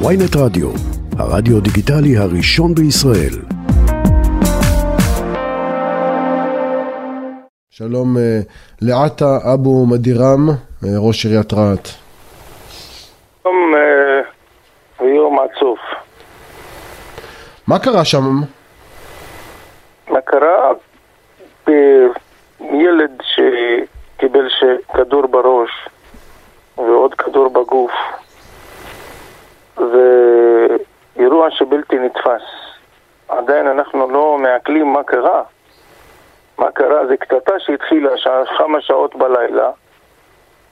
ויינט 0.00 0.36
רדיו, 0.36 0.68
הרדיו 1.18 1.60
דיגיטלי 1.60 2.16
הראשון 2.16 2.74
בישראל. 2.74 3.34
שלום 7.70 8.16
אה, 8.18 8.40
לעטה 8.82 9.38
אבו 9.54 9.86
מדירם, 9.86 10.48
אה, 10.84 10.88
ראש 10.98 11.26
עיריית 11.26 11.52
רהט. 11.52 11.88
יום, 13.44 13.74
אה, 13.74 15.06
יום 15.06 15.38
עצוב. 15.38 15.76
מה 17.66 17.78
קרה 17.78 18.04
שם? 18.04 18.40
מה 20.10 20.20
קרה? 20.20 20.72
ילד 22.60 23.22
שקיבל 23.22 24.48
כדור 24.94 25.26
בראש 25.26 25.70
ועוד 26.76 27.14
כדור 27.14 27.48
בגוף 27.48 27.92
ואירוע 29.76 31.50
שבלתי 31.50 31.98
נתפס. 31.98 32.42
עדיין 33.28 33.66
אנחנו 33.66 34.10
לא 34.10 34.38
מעכלים 34.38 34.92
מה 34.92 35.02
קרה. 35.02 35.42
מה 36.58 36.70
קרה? 36.70 37.06
זה 37.06 37.16
קטטה 37.16 37.58
שהתחילה 37.58 38.10
כמה 38.58 38.80
שעות 38.80 39.16
בלילה, 39.16 39.70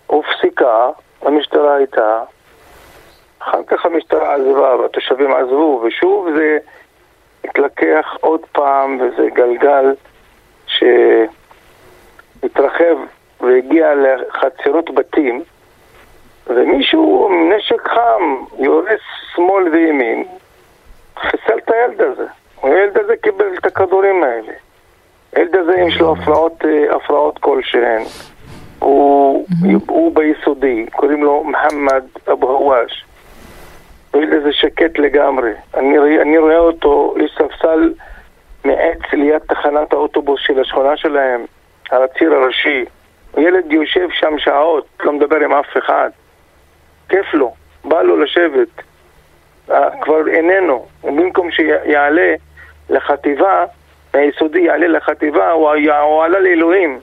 הופסקה, 0.07 0.91
המשטרה 1.23 1.74
הייתה, 1.74 2.23
אחר 3.38 3.62
כך 3.66 3.87
המשטרה 3.87 4.34
עזבה 4.34 4.77
והתושבים 4.77 5.34
עזבו, 5.34 5.82
ושוב 5.84 6.29
זה 6.37 6.59
התלקח 7.45 8.16
עוד 8.21 8.41
פעם, 8.52 9.01
וזה 9.01 9.29
גלגל 9.30 9.95
שהתרחב 12.43 12.96
והגיע 13.41 13.95
לחצרות 13.95 14.95
בתים, 14.95 15.43
ומישהו 16.46 17.28
עם 17.30 17.52
נשק 17.52 17.88
חם 17.88 18.37
יורס 18.59 19.01
שמאל 19.34 19.69
וימין, 19.69 20.24
חיסל 21.16 21.59
את 21.59 21.71
הילד 21.71 22.01
הזה. 22.01 22.26
הילד 22.62 22.99
הזה 22.99 23.16
קיבל 23.16 23.46
את 23.59 23.66
הכדורים 23.66 24.23
האלה. 24.24 24.52
הילד 25.32 25.57
הזה 25.57 25.73
יש 25.88 26.01
לו 26.01 26.12
הפרעות, 26.12 26.65
אה, 26.65 26.96
הפרעות 26.96 27.38
כלשהן. 27.38 28.02
הוא, 28.79 29.46
הוא 29.88 30.15
ביסודי, 30.15 30.87
קוראים 30.93 31.24
לו 31.24 31.45
מוחמד 31.45 32.04
אבו 32.32 32.51
הוואש. 32.51 33.04
הילד 34.12 34.32
הזה 34.32 34.52
שקט 34.52 34.99
לגמרי. 34.99 35.52
אני, 35.74 36.21
אני 36.23 36.38
רואה 36.38 36.59
אותו, 36.59 37.15
יש 37.24 37.38
ספסל 37.38 37.93
מעץ 38.65 39.12
ליד 39.12 39.38
תחנת 39.38 39.93
האוטובוס 39.93 40.40
של 40.40 40.60
השכונה 40.60 40.96
שלהם, 40.96 41.45
על 41.90 42.02
הציר 42.02 42.34
הראשי. 42.34 42.84
ילד 43.37 43.73
יושב 43.73 44.09
שם 44.10 44.38
שעות, 44.38 44.87
לא 45.04 45.12
מדבר 45.12 45.37
עם 45.37 45.52
אף 45.52 45.77
אחד. 45.79 46.10
כיף 47.13 47.35
לו, 47.35 47.55
בא 47.85 48.02
לו 48.02 48.16
לשבת. 48.16 48.68
אה, 49.71 49.88
כבר 50.01 50.29
איננו. 50.29 50.87
במקום 51.05 51.51
שיעלה 51.51 52.35
לחטיבה, 52.91 53.65
מהיסודי 54.15 54.60
יעלה 54.60 54.87
לחטיבה, 54.87 55.51
הוא, 55.51 55.71
הוא 56.02 56.24
עלה 56.24 56.38
לאלוהים. 56.38 57.01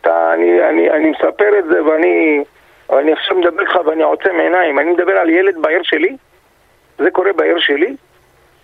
אתה, 0.00 0.34
אני, 0.34 0.68
אני, 0.68 0.90
אני 0.90 1.10
מספר 1.10 1.58
את 1.58 1.64
זה 1.64 1.84
ואני, 1.84 2.44
ואני 2.90 3.12
עכשיו 3.12 3.38
מדבר 3.38 3.60
איתך 3.60 3.78
ואני 3.86 4.02
עוצם 4.02 4.40
עיניים. 4.40 4.78
אני 4.78 4.90
מדבר 4.90 5.12
על 5.12 5.30
ילד 5.30 5.54
בעיר 5.62 5.82
שלי? 5.82 6.16
זה 6.98 7.10
קורה 7.10 7.32
בעיר 7.32 7.58
שלי? 7.58 7.96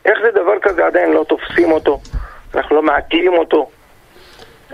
איך 0.04 0.18
זה 0.22 0.30
דבר 0.30 0.58
כזה 0.58 0.86
עדיין 0.86 1.12
לא 1.12 1.24
תופסים 1.28 1.72
אותו? 1.72 1.98
אנחנו 2.54 2.76
לא 2.76 2.82
מעכלים 2.82 3.32
אותו. 3.32 3.70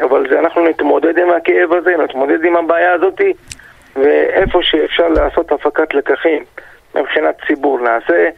אבל 0.01 0.29
זה, 0.29 0.39
אנחנו 0.39 0.69
נתמודד 0.69 1.19
עם 1.19 1.31
הכאב 1.31 1.73
הזה, 1.73 1.97
נתמודד 1.97 2.45
עם 2.45 2.57
הבעיה 2.57 2.93
הזאתי, 2.93 3.33
ואיפה 3.97 4.59
שאפשר 4.63 5.09
לעשות 5.09 5.53
הפקת 5.53 5.95
לקחים 5.95 6.45
מבחינת 6.95 7.35
ציבור 7.47 7.81
נעשה. 7.81 8.29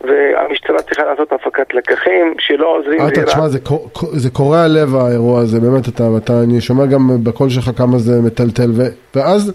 והמשטרה 0.00 0.82
צריכה 0.82 1.04
לעשות 1.04 1.32
הפקת 1.32 1.74
לקחים 1.74 2.34
שלא 2.38 2.76
עוזרים 2.76 2.98
לאיראן. 2.98 3.12
אתה 3.12 3.24
תשמע, 3.24 3.48
זה, 3.48 3.58
זה 4.12 4.30
קורע 4.30 4.66
לב 4.68 4.96
האירוע 4.96 5.40
הזה, 5.40 5.60
באמת, 5.60 5.88
אתה, 5.88 6.04
אתה, 6.16 6.32
אני 6.42 6.60
שומע 6.60 6.86
גם 6.86 7.10
בקול 7.22 7.48
שלך 7.50 7.70
כמה 7.76 7.98
זה 7.98 8.22
מטלטל, 8.22 8.70
ו, 8.74 8.82
ואז 9.14 9.52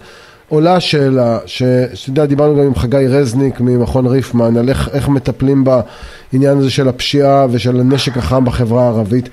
עולה 0.54 0.76
השאלה, 0.76 1.38
שאתה 1.46 2.10
יודע, 2.10 2.26
דיברנו 2.26 2.56
גם 2.56 2.62
עם 2.62 2.74
חגי 2.74 3.06
רזניק 3.08 3.60
ממכון 3.60 4.06
ריפמן, 4.06 4.56
על 4.56 4.68
איך, 4.68 4.88
איך 4.92 5.08
מטפלים 5.08 5.64
בעניין 5.64 6.58
הזה 6.58 6.70
של 6.70 6.88
הפשיעה 6.88 7.46
ושל 7.50 7.80
הנשק 7.80 8.16
החם 8.16 8.44
בחברה 8.44 8.84
הערבית, 8.84 9.28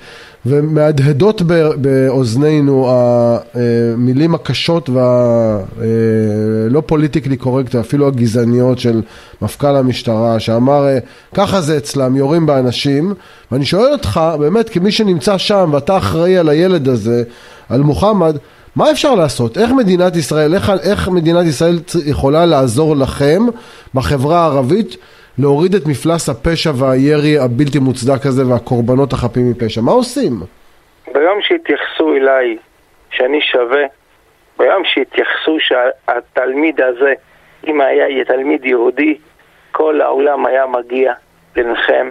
ומהדהדות 0.46 1.42
באוזנינו 1.76 2.90
המילים 2.90 4.34
הקשות 4.34 4.90
והלא 4.90 6.82
פוליטיקלי 6.86 7.36
קורקט, 7.36 7.74
אפילו 7.74 8.08
הגזעניות 8.08 8.78
של 8.78 9.02
מפכ"ל 9.42 9.76
המשטרה, 9.76 10.40
שאמר, 10.40 10.86
ככה 11.34 11.60
זה 11.60 11.76
אצלם, 11.76 12.16
יורים 12.16 12.46
באנשים, 12.46 13.14
ואני 13.52 13.64
שואל 13.64 13.92
אותך, 13.92 14.20
באמת, 14.38 14.68
כמי 14.68 14.92
שנמצא 14.92 15.38
שם 15.38 15.70
ואתה 15.72 15.96
אחראי 15.96 16.38
על 16.38 16.48
הילד 16.48 16.88
הזה, 16.88 17.22
על 17.68 17.80
מוחמד, 17.80 18.36
מה 18.76 18.90
אפשר 18.90 19.14
לעשות? 19.14 19.56
איך 19.56 19.70
מדינת 19.76 20.16
ישראל, 20.16 20.54
איך, 20.54 20.70
איך 20.90 21.08
מדינת 21.08 21.46
ישראל 21.46 21.76
יכולה 22.10 22.46
לעזור 22.46 22.96
לכם 22.96 23.40
בחברה 23.94 24.38
הערבית 24.38 24.96
להוריד 25.38 25.74
את 25.74 25.82
מפלס 25.86 26.28
הפשע 26.28 26.70
והירי 26.74 27.38
הבלתי 27.38 27.78
מוצדק 27.78 28.26
הזה 28.26 28.42
והקורבנות 28.46 29.12
החפים 29.12 29.50
מפשע? 29.50 29.80
מה 29.80 29.92
עושים? 29.92 30.32
ביום 31.14 31.38
שהתייחסו 31.42 32.14
אליי 32.16 32.56
שאני 33.10 33.40
שווה, 33.40 33.84
ביום 34.58 34.82
שהתייחסו 34.84 35.56
שהתלמיד 35.60 36.80
הזה, 36.80 37.12
אם 37.66 37.80
היה 37.80 38.24
תלמיד 38.24 38.64
יהודי, 38.64 39.18
כל 39.72 40.00
העולם 40.00 40.46
היה 40.46 40.66
מגיע 40.66 41.12
לנחם, 41.56 42.10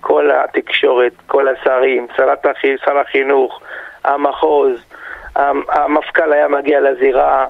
כל 0.00 0.30
התקשורת, 0.30 1.12
כל 1.26 1.48
השרים, 1.48 2.06
שרת 2.16 2.46
החי, 2.46 2.74
שר 2.84 2.98
החינוך, 2.98 3.60
המחוז, 4.04 4.78
המפכ"ל 5.68 6.32
היה 6.32 6.48
מגיע 6.48 6.80
לזירה, 6.80 7.46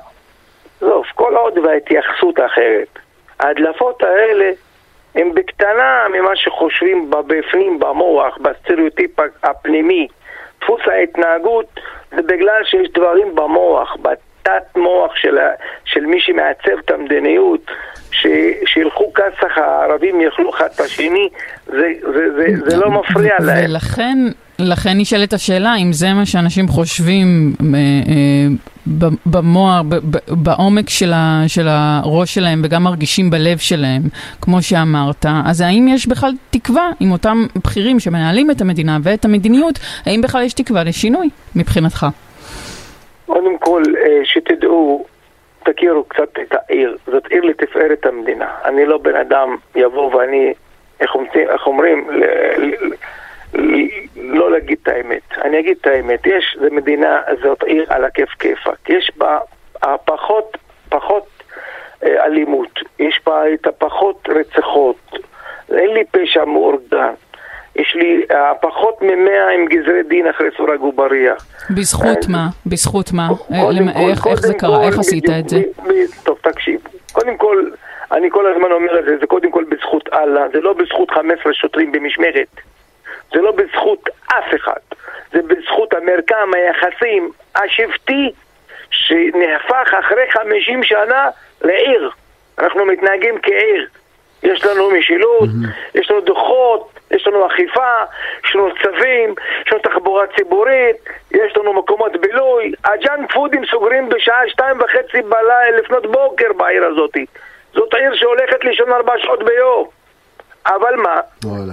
עזוב, 0.81 1.05
כל 1.15 1.37
עוד 1.37 1.59
וההתייחסות 1.59 2.41
אחרת. 2.47 2.99
ההדלפות 3.41 4.03
האלה 4.03 4.51
הן 5.15 5.35
בקטנה 5.35 6.07
ממה 6.13 6.37
שחושבים 6.37 7.11
בפנים, 7.11 7.79
במוח, 7.79 8.39
בסטריאוטיפ 8.39 9.11
הפנימי. 9.43 10.09
דפוס 10.61 10.81
ההתנהגות 10.87 11.81
זה 12.11 12.23
בגלל 12.23 12.65
שיש 12.65 12.89
דברים 12.95 13.35
במוח, 13.35 13.97
בתת 14.03 14.77
מוח 14.77 15.17
של, 15.17 15.39
של 15.85 16.07
מי 16.07 16.21
שמעצב 16.21 16.79
את 16.85 16.91
המדיניות, 16.91 17.61
ש, 18.11 18.27
שילכו 18.67 19.13
כסח 19.15 19.59
הערבים 19.59 20.21
יאכלו 20.21 20.51
אחד 20.51 20.69
את 20.75 20.81
השני, 20.81 21.29
זה, 21.67 21.93
זה, 22.15 22.33
זה, 22.37 22.71
זה 22.71 22.77
לא 22.77 22.91
מפריע 22.91 23.37
להם. 23.41 23.65
ולכן... 23.71 24.19
לכן 24.59 24.91
נשאלת 24.95 25.33
השאלה 25.33 25.75
אם 25.83 25.93
זה 25.93 26.07
מה 26.13 26.27
שאנשים 26.27 26.69
חושבים 26.69 27.53
אה, 27.61 27.79
אה, 28.09 29.09
במוח, 29.27 29.81
בעומק 30.29 30.89
של, 30.89 31.13
הראש 31.69 32.35
שלהם 32.35 32.63
וגם 32.65 32.83
מרגישים 32.83 33.31
בלב 33.31 33.59
שלהם, 33.59 34.03
כמו 34.41 34.63
שאמרת, 34.63 35.27
אז 35.47 35.61
האם 35.61 35.89
יש 35.89 36.07
בכלל 36.07 36.31
תקווה 36.51 36.91
עם 37.01 37.13
אותם 37.13 37.37
בכירים 37.65 38.01
שמנהלים 38.01 38.51
את 38.51 38.61
המדינה 38.61 38.99
ואת 39.03 39.25
המדיניות, 39.25 39.79
האם 40.07 40.21
בכלל 40.21 40.43
יש 40.43 40.53
תקווה 40.55 40.85
לשינוי 40.85 41.29
מבחינתך? 41.57 42.07
קודם 43.27 43.59
כל, 43.59 43.83
אה, 43.99 44.21
שתדעו, 44.25 45.07
תכירו 45.65 46.05
קצת 46.05 46.39
את 46.43 46.55
העיר, 46.55 46.97
זאת 47.07 47.27
עיר 47.31 47.45
לתפארת 47.45 48.07
המדינה. 48.07 48.49
אני 48.65 48.87
לא 48.87 48.99
בן 48.99 49.17
אדם 49.17 49.57
יבוא 49.75 50.15
ואני, 50.15 50.53
איך 51.01 51.67
אומרים, 51.67 52.09
לא 54.17 54.51
להגיד 54.51 54.79
את 54.83 54.89
האמת. 54.89 55.23
אני 55.45 55.61
אגיד 55.61 55.77
את 55.81 55.87
האמת. 55.87 56.27
יש, 56.27 56.57
זו 56.61 56.67
מדינה, 56.71 57.21
זאת 57.43 57.63
עיר 57.63 57.85
על 57.89 58.05
הכיף 58.05 58.29
כיפאק. 58.39 58.91
יש 58.91 59.11
בה 59.17 59.39
פחות, 60.05 60.57
פחות 60.89 61.27
אה, 62.05 62.25
אלימות. 62.25 62.81
יש 62.99 63.21
בה 63.27 63.43
את 63.55 63.67
הפחות 63.67 64.29
רציחות. 64.29 65.19
אין 65.73 65.91
לי 65.95 66.05
פשע 66.11 66.45
מאורגן. 66.45 67.13
יש 67.77 67.95
לי 67.95 68.23
uh, 68.31 68.35
פחות 68.61 69.03
ממאה 69.03 69.51
עם 69.55 69.67
גזרי 69.67 70.03
דין 70.09 70.27
אחרי 70.29 70.49
סורג 70.57 70.83
ובריח. 70.83 71.47
בזכות 71.71 72.25
uh, 72.25 72.31
מה? 72.33 72.49
בזכות 72.67 73.13
מה? 73.13 73.29
איך, 74.11 74.35
זה 74.35 74.55
קרה? 74.55 74.87
איך 74.87 74.99
עשית 74.99 75.25
את 75.41 75.49
זה? 75.49 75.63
טוב, 76.25 76.39
תקשיב. 76.43 76.81
קודם 77.13 77.37
כל, 77.37 77.71
אני 78.13 78.31
כל 78.31 78.47
הזמן 78.53 78.73
אומר 78.73 78.99
את 78.99 79.05
זה, 79.05 79.17
זה 79.21 79.27
קודם 79.27 79.51
כל 79.51 79.65
בזכות 79.69 80.09
אללה, 80.13 80.49
זה 80.53 80.61
לא 80.61 80.73
בזכות 80.73 81.11
15 81.11 81.55
שוטרים 81.55 81.93
במשמרת. 81.93 82.61
זה 83.33 83.41
לא 83.41 83.53
בזכות 83.53 84.09
אף 84.27 84.55
אחד, 84.55 84.81
זה 85.33 85.43
בזכות 85.43 85.95
המרקם 85.95 86.51
היחסים 86.55 87.31
השבטי 87.55 88.33
שנהפך 88.91 89.95
אחרי 90.01 90.31
50 90.31 90.83
שנה 90.83 91.29
לעיר. 91.63 92.11
אנחנו 92.59 92.85
מתנהגים 92.85 93.39
כעיר. 93.43 93.87
יש 94.43 94.65
לנו 94.65 94.91
משילות, 94.91 95.49
mm-hmm. 95.49 95.99
יש 95.99 96.11
לנו 96.11 96.21
דוחות, 96.21 96.91
יש 97.11 97.27
לנו 97.27 97.47
אכיפה, 97.47 98.03
יש 98.45 98.55
לנו 98.55 98.69
צווים, 98.83 99.35
יש 99.67 99.73
לנו 99.73 99.83
תחבורה 99.83 100.27
ציבורית, 100.37 100.97
יש 101.31 101.57
לנו 101.57 101.73
מקומות 101.73 102.13
בילוי. 102.21 102.73
הג'אנק 102.85 103.33
פודים 103.33 103.67
סוגרים 103.67 104.09
בשעה 104.09 104.49
שתיים 104.49 104.81
וחצי 104.81 105.23
בלילה 105.23 105.79
לפנות 105.79 106.07
בוקר 106.07 106.53
בעיר 106.53 106.85
הזאת. 106.85 107.17
זאת 107.75 107.95
עיר 107.95 108.15
שהולכת 108.15 108.65
לישון 108.65 108.93
ארבע 108.93 109.13
שעות 109.19 109.43
ביום. 109.43 109.96
אבל 110.67 110.97
מה? 110.97 111.21
וואלה. 111.45 111.73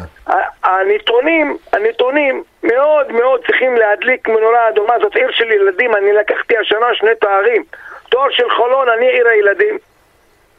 הנתונים, 0.63 1.57
הנתונים 1.74 2.44
מאוד 2.63 3.12
מאוד 3.12 3.45
צריכים 3.45 3.75
להדליק 3.75 4.28
מנורה 4.28 4.69
אדומה, 4.69 4.94
זאת 5.01 5.16
עיר 5.16 5.31
של 5.31 5.51
ילדים, 5.51 5.95
אני 5.95 6.13
לקחתי 6.13 6.57
השנה 6.57 6.88
שני 6.94 7.16
תארים. 7.22 7.63
תואר 8.10 8.30
של 8.30 8.50
חולון, 8.50 8.90
אני 8.90 9.07
עיר 9.07 9.28
הילדים. 9.28 9.78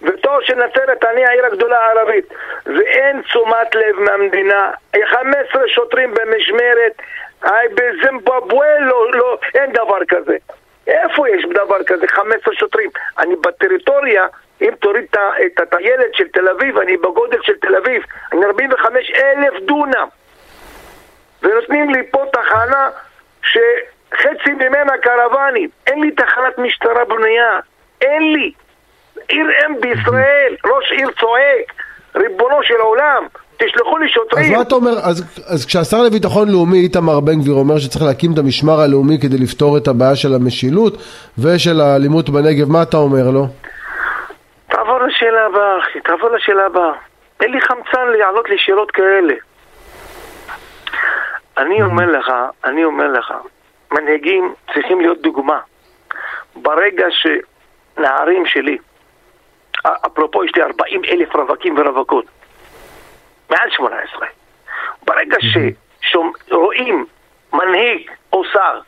ותואר 0.02 0.40
של 0.42 0.54
נצרת, 0.54 1.04
אני 1.04 1.26
העיר 1.26 1.46
הגדולה 1.46 1.78
הערבית. 1.78 2.24
ואין 2.66 3.22
תשומת 3.22 3.74
לב 3.74 4.00
מהמדינה. 4.00 4.70
15 5.06 5.68
שוטרים 5.68 6.14
במשמרת, 6.14 6.92
בזימבבואה 7.74 8.78
לא, 8.80 9.12
לא, 9.12 9.38
אין 9.54 9.72
דבר 9.72 10.04
כזה. 10.08 10.36
איפה 10.86 11.28
יש 11.28 11.44
דבר 11.54 11.84
כזה? 11.86 12.06
15 12.08 12.54
שוטרים. 12.54 12.90
אני 13.18 13.36
בטריטוריה, 13.36 14.26
אם 14.64 14.70
תוריד 14.80 15.04
את 15.46 15.60
הטיילת 15.60 16.14
של 16.14 16.28
תל 16.28 16.48
אביב, 16.48 16.78
אני 16.78 16.96
בגודל 16.96 17.38
של 17.42 17.52
תל 17.60 17.76
אביב. 17.76 18.02
אני 18.32 18.44
45 18.44 19.10
אלף 19.10 19.62
דונם. 19.66 20.08
ונותנים 21.42 21.90
לי 21.90 22.02
פה 22.10 22.24
תחנה 22.32 22.88
שחצי 23.42 24.50
ממנה 24.50 24.92
קרוונים. 25.02 25.68
אין 25.86 26.00
לי 26.00 26.10
תחנת 26.10 26.58
משטרה 26.58 27.04
בנייה. 27.04 27.58
אין 28.00 28.32
לי. 28.32 28.52
עיר 29.28 29.46
אם 29.66 29.80
בישראל, 29.80 30.54
ראש 30.64 30.92
עיר 30.92 31.10
צועק, 31.20 31.72
ריבונו 32.16 32.62
של 32.62 32.74
עולם, 32.74 33.24
תשלחו 33.56 33.98
לי 33.98 34.04
אז 34.06 34.10
שוטרים. 34.10 34.52
מה 34.52 34.62
אתה 34.62 34.74
אומר, 34.74 34.98
אז, 35.02 35.24
אז 35.46 35.66
כשהשר 35.66 36.02
לביטחון 36.02 36.48
לאומי 36.48 36.78
איתמר 36.78 37.20
בן 37.20 37.40
גביר 37.40 37.54
אומר 37.54 37.78
שצריך 37.78 38.04
להקים 38.04 38.32
את 38.32 38.38
המשמר 38.38 38.80
הלאומי 38.80 39.18
כדי 39.20 39.38
לפתור 39.38 39.76
את 39.76 39.88
הבעיה 39.88 40.16
של 40.16 40.34
המשילות 40.34 41.02
ושל 41.38 41.80
האלימות 41.80 42.30
בנגב, 42.30 42.70
מה 42.70 42.82
אתה 42.82 42.96
אומר 42.96 43.30
לו? 43.30 43.46
תעבור 44.74 45.00
לשאלה 45.00 45.46
הבאה, 45.46 45.78
אחי, 45.78 46.00
תעבור 46.00 46.30
לשאלה 46.30 46.66
הבאה. 46.66 46.92
אין 47.40 47.50
לי 47.50 47.60
חמצן 47.60 48.06
לענות 48.18 48.48
לי 48.48 48.58
שאלות 48.58 48.90
כאלה. 48.90 49.34
אני 51.58 51.82
אומר 51.82 52.06
לך, 52.06 52.32
אני 52.64 52.84
אומר 52.84 53.06
לך, 53.12 53.34
מנהיגים 53.92 54.54
צריכים 54.74 55.00
להיות 55.00 55.22
דוגמה. 55.22 55.60
ברגע 56.56 57.06
שנערים 57.10 58.46
שלי, 58.46 58.78
אפרופו 59.86 60.44
יש 60.44 60.52
לי 60.56 60.62
40 60.62 61.04
אלף 61.04 61.36
רווקים 61.36 61.78
ורווקות, 61.78 62.24
מעל 63.50 63.70
18, 63.70 64.26
ברגע 65.02 65.36
שרואים 66.00 67.06
מנהיג 67.52 68.10
או 68.32 68.44
שר 68.44 68.80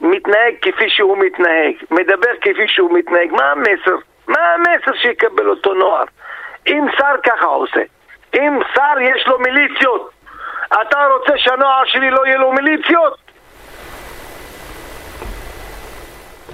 מתנהג 0.00 0.54
כפי 0.62 0.90
שהוא 0.90 1.18
מתנהג, 1.18 1.74
מדבר 1.90 2.36
כפי 2.40 2.68
שהוא 2.68 2.98
מתנהג, 2.98 3.32
מה 3.32 3.50
המסר? 3.50 4.11
מה 4.28 4.38
המסר 4.54 4.98
שיקבל 5.02 5.48
אותו 5.48 5.74
נוער? 5.74 6.04
אם 6.66 6.86
שר 6.98 7.14
ככה 7.24 7.46
עושה, 7.46 7.80
אם 8.34 8.58
שר 8.74 9.00
יש 9.00 9.26
לו 9.26 9.38
מיליציות, 9.38 10.10
אתה 10.66 11.06
רוצה 11.16 11.32
שהנוער 11.36 11.82
שלי 11.84 12.10
לא 12.10 12.26
יהיה 12.26 12.36
לו 12.36 12.52
מיליציות? 12.52 13.16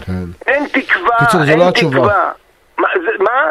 כן. 0.06 0.12
אין 0.46 0.66
תקווה, 0.68 1.16
קיצור, 1.18 1.40
אין 1.50 1.58
לא 1.58 1.68
התשובה. 1.68 1.96
תקווה. 1.98 2.32
מה? 2.78 2.88
זה- 2.94 3.24
מה? 3.24 3.50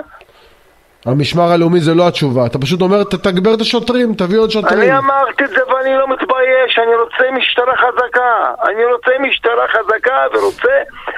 המשמר 1.08 1.52
הלאומי 1.52 1.80
זה 1.80 1.94
לא 1.94 2.08
התשובה, 2.08 2.46
אתה 2.46 2.60
פשוט 2.60 2.82
אומר 2.82 3.04
תתגבר 3.04 3.54
את 3.54 3.62
השוטרים, 3.62 4.14
תביא 4.14 4.40
עוד 4.40 4.50
שוטרים. 4.52 4.80
אני 4.82 4.98
אמרתי 4.98 5.44
את 5.44 5.50
זה 5.50 5.60
ואני 5.74 5.96
לא 5.98 6.08
מתבייש, 6.08 6.80
אני 6.84 6.96
רוצה 6.96 7.32
משטרה 7.38 7.74
חזקה. 7.78 8.32
אני 8.70 8.86
רוצה 8.86 9.12
משטרה 9.20 9.68
חזקה 9.68 10.18
ורוצה 10.34 10.74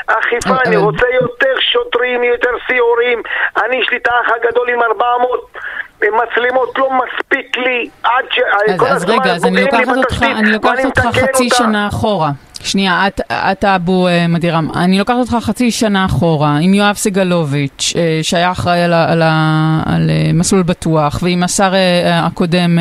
אכיפה, 0.08 0.56
אני 0.66 0.76
אבל- 0.76 0.86
רוצה 0.86 1.06
יותר 1.22 1.54
שוטרים, 1.74 2.24
יותר 2.24 2.50
סיורים. 2.68 3.22
אני, 3.66 3.76
יש 3.76 3.90
לי 3.92 3.98
את 3.98 4.08
האח 4.08 4.36
הגדול 4.44 4.70
עם 4.70 4.80
400 4.82 5.40
מצלמות, 6.02 6.78
לא 6.78 6.90
מספיק 6.92 7.58
לי 7.58 7.90
עד 8.04 8.26
ש... 8.32 8.40
אז, 8.88 9.06
רגע, 9.10 9.32
אז 9.36 9.46
אני 9.46 9.62
לוקחת 9.64 9.98
אותך, 9.98 10.24
אני 10.24 10.52
לוקחת 10.52 11.16
חצי. 11.16 11.50
שנה 11.50 11.88
אחורה. 11.88 12.30
שנייה, 12.64 13.08
את, 13.08 13.22
את 13.32 13.66
אבו 13.66 14.08
אה, 14.08 14.26
מדירם, 14.30 14.68
אני 14.84 15.00
לוקחת 15.00 15.16
אותך 15.20 15.46
חצי 15.46 15.72
שנה 15.72 16.06
אחורה 16.06 16.52
עם 16.62 16.74
יואב 16.74 16.96
סגלוביץ', 16.96 17.94
אה, 17.98 18.20
שהיה 18.22 18.52
אחראי 18.52 18.82
על, 18.84 18.94
על, 18.94 19.22
על 19.94 20.10
אה, 20.10 20.32
מסלול 20.34 20.64
בטוח, 20.64 21.20
ועם 21.24 21.44
השר 21.44 21.72
הקודם 22.26 22.72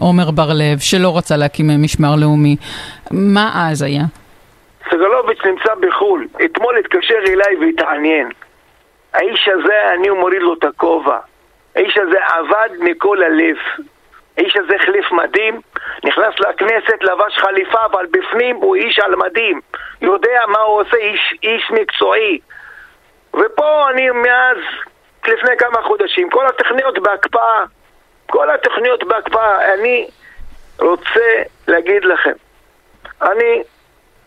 עומר 0.00 0.30
בר-לב, 0.30 0.78
שלא 0.78 1.18
רצה 1.18 1.36
להקים 1.36 1.66
משמר 1.82 2.14
לאומי. 2.20 2.56
מה 3.10 3.68
אז 3.70 3.82
היה? 3.82 4.02
סגלוביץ' 4.90 5.44
נמצא 5.44 5.72
בחו"ל, 5.80 6.26
אתמול 6.44 6.78
התקשר 6.78 7.20
אליי 7.28 7.56
והתעניין. 7.60 8.28
האיש 9.14 9.48
הזה, 9.54 9.74
אני 9.94 10.08
מוריד 10.08 10.42
לו 10.42 10.54
את 10.54 10.64
הכובע. 10.64 11.18
האיש 11.76 11.98
הזה 11.98 12.16
עבד 12.34 12.68
מכל 12.80 13.22
הלב. 13.22 13.56
האיש 14.38 14.56
הזה 14.56 14.74
החליף 14.76 15.12
מדים, 15.12 15.60
נכנס 16.04 16.34
לכנסת, 16.40 17.02
לבש 17.02 17.38
חליפה, 17.38 17.84
אבל 17.84 18.06
בפנים 18.10 18.56
הוא 18.56 18.76
איש 18.76 18.98
על 18.98 19.16
מדים. 19.16 19.60
יודע 20.00 20.40
מה 20.48 20.58
הוא 20.58 20.80
עושה, 20.80 20.96
איש, 20.96 21.34
איש 21.42 21.70
מקצועי. 21.70 22.38
ופה 23.34 23.90
אני 23.90 24.10
מאז, 24.10 24.56
לפני 25.28 25.56
כמה 25.58 25.82
חודשים, 25.82 26.30
כל 26.30 26.46
התוכניות 26.46 26.98
בהקפאה. 26.98 27.64
כל 28.26 28.50
התוכניות 28.50 29.04
בהקפאה. 29.04 29.74
אני 29.74 30.08
רוצה 30.78 31.42
להגיד 31.68 32.04
לכם, 32.04 32.32
אני 33.22 33.62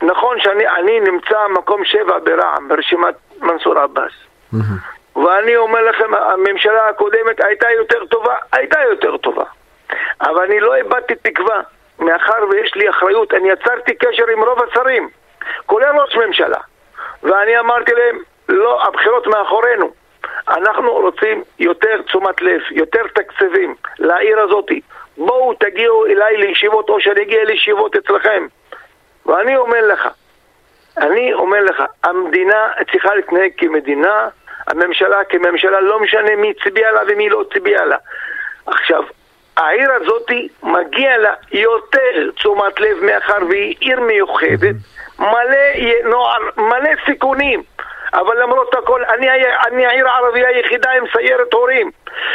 נכון 0.02 0.40
שאני 0.40 0.68
אני 0.68 1.00
נמצא 1.00 1.48
מקום 1.48 1.86
שבע 1.86 2.20
ברע"מ, 2.24 2.68
ברשימת 2.68 3.16
מנסור 3.42 3.80
עבאס. 3.80 4.12
ואני 5.16 5.56
אומר 5.58 5.82
לכם, 5.90 6.16
הממשלה 6.16 6.88
הקודמת 6.90 7.44
הייתה 7.44 7.72
יותר 7.72 8.06
טובה, 8.06 8.36
הייתה 8.52 8.80
יותר. 8.92 8.99
אבל 10.40 10.48
אני 10.48 10.60
לא 10.60 10.76
איבדתי 10.76 11.16
תקווה, 11.16 11.62
מאחר 12.00 12.46
ויש 12.50 12.76
לי 12.76 12.90
אחריות, 12.90 13.34
אני 13.34 13.50
יצרתי 13.50 13.96
קשר 13.96 14.24
עם 14.34 14.44
רוב 14.44 14.60
השרים, 14.64 15.10
כולל 15.66 15.96
ראש 16.00 16.16
ממשלה. 16.16 16.60
ואני 17.24 17.60
אמרתי 17.60 17.92
להם, 17.94 18.20
לא, 18.50 18.84
הבחירות 18.84 19.28
מאחורינו. 19.28 19.92
אנחנו 20.48 20.92
רוצים 20.92 21.44
יותר 21.60 22.02
תשומת 22.02 22.42
לב, 22.42 22.62
יותר 22.72 23.08
תקציבים 23.16 23.76
לעיר 24.00 24.40
הזאתי. 24.40 24.82
בואו 25.18 25.54
תגיעו 25.54 26.06
אליי 26.06 26.38
לישיבות, 26.38 26.90
או 26.90 27.02
שאני 27.02 27.22
אגיע 27.22 27.44
לישיבות 27.44 27.96
אצלכם. 27.96 28.48
ואני 29.26 29.58
אומר 29.58 29.88
לך, 29.88 30.08
אני 30.98 31.34
אומר 31.34 31.64
לך, 31.64 31.84
המדינה 32.04 32.68
צריכה 32.92 33.16
להתנהג 33.16 33.52
כמדינה, 33.58 34.28
הממשלה 34.68 35.24
כממשלה, 35.24 35.82
לא 35.82 36.00
משנה 36.00 36.36
מי 36.36 36.54
הצביע 36.58 36.92
לה 36.92 37.02
ומי 37.08 37.30
לא 37.30 37.42
הצביע 37.42 37.86
לה. 37.86 37.98
עכשיו, 38.66 39.04
העיר 39.58 39.92
הזאתי 39.92 40.48
מגיע 40.64 41.18
לה 41.18 41.34
יותר 41.52 42.32
תשומת 42.36 42.80
לב 42.80 43.04
מאחר 43.04 43.38
והיא 43.50 43.76
עיר 43.80 44.00
מיוחדת, 44.00 44.76
מלא 45.20 46.00
נוער, 46.04 46.40
מלא 46.58 46.90
סיכונים. 47.06 47.64
אבל 48.14 48.42
למרות 48.42 48.76
הכל, 48.76 49.04
אני, 49.06 49.28
אני 49.68 49.86
העיר 49.86 50.08
הערבייה 50.08 50.48
היחידה 50.48 50.92
עם 50.92 51.04
סיירת 51.14 51.54
הורים. 51.54 51.92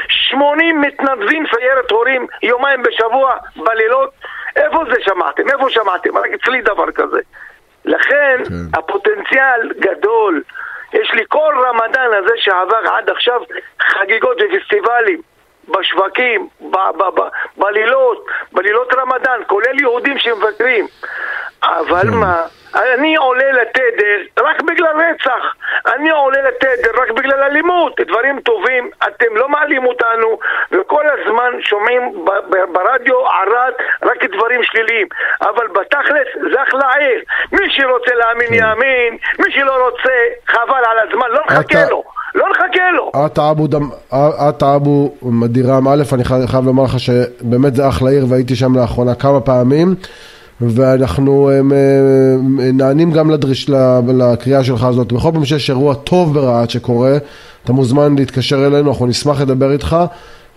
80 0.09 0.81
מתנדבים 0.81 1.45
סיירת 1.55 1.91
הורים 1.91 2.27
יומיים 2.43 2.83
בשבוע, 2.83 3.37
בלילות. 3.57 4.11
איפה 4.57 4.85
זה 4.93 5.03
שמעתם? 5.05 5.43
איפה 5.49 5.71
שמעתם? 5.71 6.17
רק 6.19 6.31
אצלי 6.35 6.63
דבר 6.63 6.91
כזה. 6.93 7.21
לכן, 7.85 8.37
כן. 8.49 8.79
הפוטנציאל 8.79 9.73
גדול. 9.79 10.43
יש 10.93 11.11
לי 11.15 11.25
כל 11.29 11.55
רמדאן 11.67 12.11
הזה 12.19 12.35
שעבר 12.37 12.93
עד 12.97 13.11
עכשיו 13.11 13.41
חגיגות 13.81 14.37
ופסטיבלים. 14.41 15.21
בשווקים, 15.69 16.49
ב- 16.61 16.77
ב- 16.97 17.21
ב- 17.21 17.29
בלילות, 17.57 18.27
בלילות 18.53 18.95
רמדאן, 18.95 19.41
כולל 19.47 19.81
יהודים 19.81 20.19
שמבקרים. 20.19 20.87
אבל 21.63 22.11
מה, 22.11 22.43
אני 22.75 23.17
עולה 23.17 23.53
לתדר 23.53 24.21
רק 24.41 24.61
בגלל 24.63 24.97
רצח, 24.97 25.55
אני 25.95 26.11
עולה 26.11 26.43
לתדר 26.43 26.91
רק 27.03 27.11
בגלל 27.11 27.43
אלימות, 27.43 28.01
דברים 28.01 28.41
טובים, 28.41 28.91
אתם 29.07 29.37
לא 29.37 29.49
מעלים 29.49 29.87
אותנו, 29.87 30.39
וכל 30.73 31.05
הזמן 31.07 31.53
שומעים 31.61 32.25
ברדיו 32.73 33.27
ערד 33.27 33.73
רק 34.03 34.25
דברים 34.25 34.63
שליליים, 34.63 35.07
אבל 35.43 35.67
בתכלס 35.67 36.27
זה 36.53 36.63
אחלה 36.63 36.91
עיר, 36.99 37.23
מי 37.53 37.71
שרוצה 37.71 38.15
להאמין 38.15 38.55
יאמין, 38.55 39.17
מי 39.39 39.53
שלא 39.53 39.85
רוצה 39.89 40.13
חבל 40.47 40.83
על 40.91 41.09
הזמן, 41.09 41.29
לא 41.31 41.41
אתה- 41.61 41.91
לו, 41.91 42.03
לא 42.35 42.45
נחכה 42.51 42.83
לו. 42.97 43.11
את 44.49 44.63
אבו, 44.63 45.13
מדירם, 45.23 45.89
א', 45.89 46.03
אני 46.13 46.25
חי- 46.25 46.47
חייב 46.47 46.65
לומר 46.65 46.83
לך 46.85 47.01
שבאמת 47.01 47.75
זה 47.75 47.89
אחלה 47.89 48.11
עיר 48.11 48.27
והייתי 48.29 48.57
שם 48.57 48.75
לאחרונה 48.79 49.15
כמה 49.15 49.41
פעמים 49.41 49.95
ואנחנו 50.61 51.51
הם, 51.51 51.73
הם, 51.73 52.59
נענים 52.77 53.13
גם 53.13 53.31
לדריש, 53.31 53.71
לקריאה 54.09 54.65
שלך 54.65 54.85
הזאת. 54.85 55.13
בכל 55.13 55.31
פעם 55.35 55.45
שיש 55.45 55.71
אירוע 55.71 55.95
טוב 55.95 56.35
ברהט 56.35 56.71
שקורה, 56.71 57.17
אתה 57.65 57.73
מוזמן 57.73 58.17
להתקשר 58.17 58.67
אלינו, 58.67 58.91
אנחנו 58.91 59.07
נשמח 59.07 59.41
לדבר 59.41 59.73
איתך, 59.73 59.97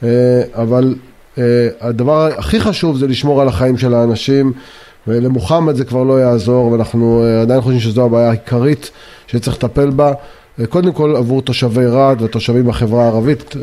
אה, 0.03 0.07
אבל 0.55 0.95
אה, 1.37 1.43
הדבר 1.81 2.29
הכי 2.37 2.59
חשוב 2.59 2.97
זה 2.97 3.07
לשמור 3.07 3.41
על 3.41 3.47
החיים 3.47 3.77
של 3.77 3.93
האנשים. 3.93 4.51
ולמוחמד 5.07 5.75
זה 5.75 5.85
כבר 5.85 6.03
לא 6.03 6.21
יעזור, 6.21 6.71
ואנחנו 6.71 7.23
אה, 7.25 7.41
עדיין 7.41 7.61
חושבים 7.61 7.79
שזו 7.79 8.05
הבעיה 8.05 8.27
העיקרית 8.29 8.91
שצריך 9.27 9.57
לטפל 9.57 9.89
בה. 9.89 10.13
קודם 10.65 10.93
כל 10.93 11.15
עבור 11.17 11.41
תושבי 11.41 11.85
רהט 11.85 12.21
ותושבים 12.21 12.67
בחברה 12.67 13.03
הערבית, 13.03 13.53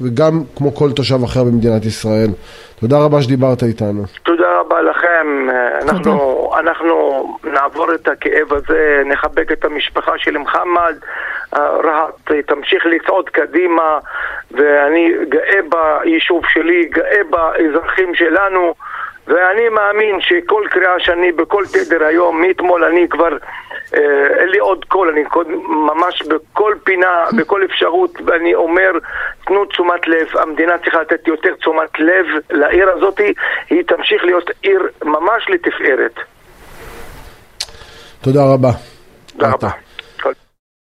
וגם 0.00 0.32
כמו 0.56 0.74
כל 0.74 0.92
תושב 0.92 1.24
אחר 1.24 1.44
במדינת 1.44 1.84
ישראל. 1.84 2.28
תודה 2.80 2.98
רבה 2.98 3.22
שדיברת 3.22 3.62
איתנו. 3.62 4.02
תודה 4.22 4.60
רבה 4.60 4.82
לכם. 4.82 5.48
אנחנו, 5.82 6.50
אנחנו 6.58 6.94
נעבור 7.44 7.94
את 7.94 8.08
הכאב 8.08 8.52
הזה, 8.52 9.02
נחבק 9.06 9.52
את 9.52 9.64
המשפחה 9.64 10.12
של 10.16 10.38
מוחמד. 10.38 10.94
רהט 11.54 12.32
תמשיך 12.46 12.86
לצעוד 12.86 13.28
קדימה, 13.28 13.98
ואני 14.50 15.12
גאה 15.28 15.60
ביישוב 15.68 16.42
שלי, 16.48 16.84
גאה 16.84 17.20
באזרחים 17.30 18.14
שלנו. 18.14 18.74
ואני 19.28 19.68
מאמין 19.68 20.20
שכל 20.20 20.62
קריאה 20.70 21.00
שאני 21.00 21.32
בכל 21.32 21.64
תדר 21.72 22.04
היום, 22.04 22.40
מאתמול 22.40 22.84
אני 22.84 23.08
כבר, 23.08 23.32
אה, 23.32 23.38
אין 23.92 24.48
לי 24.48 24.58
עוד 24.58 24.84
קול, 24.84 25.08
אני 25.08 25.24
ממש 25.68 26.22
בכל 26.22 26.74
פינה, 26.84 27.24
בכל 27.38 27.64
אפשרות, 27.64 28.18
ואני 28.26 28.54
אומר, 28.54 28.90
תנו 29.46 29.64
תשומת 29.64 30.06
לב, 30.08 30.26
המדינה 30.34 30.78
צריכה 30.78 31.00
לתת 31.00 31.28
יותר 31.28 31.54
תשומת 31.54 31.98
לב 31.98 32.26
לעיר 32.50 32.90
הזאת, 32.90 33.20
היא 33.70 33.82
תמשיך 33.82 34.24
להיות 34.24 34.50
עיר 34.62 34.88
ממש 35.04 35.46
לתפארת. 35.48 36.14
תודה 38.20 38.40
רבה. 38.54 38.70
תודה 39.32 39.50
רבה. 39.52 39.87